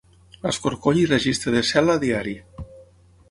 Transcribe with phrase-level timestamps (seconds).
[0.51, 2.33] Escorcoll i registre de cel·la diari.